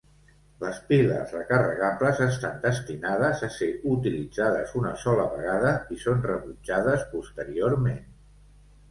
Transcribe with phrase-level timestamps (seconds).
[0.61, 8.01] Les piles recarregables estan destinades a ser utilitzades una sola vegada i són rebutjades posteriorment.